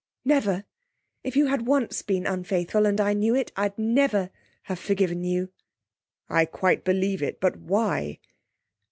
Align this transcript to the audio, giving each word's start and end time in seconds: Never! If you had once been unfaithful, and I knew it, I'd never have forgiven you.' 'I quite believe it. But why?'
Never! 0.25 0.65
If 1.23 1.35
you 1.35 1.45
had 1.45 1.67
once 1.67 2.01
been 2.01 2.25
unfaithful, 2.25 2.87
and 2.87 2.99
I 2.99 3.13
knew 3.13 3.35
it, 3.35 3.51
I'd 3.55 3.77
never 3.77 4.31
have 4.63 4.79
forgiven 4.79 5.23
you.' 5.23 5.49
'I 6.27 6.45
quite 6.45 6.83
believe 6.83 7.21
it. 7.21 7.39
But 7.39 7.57
why?' 7.57 8.17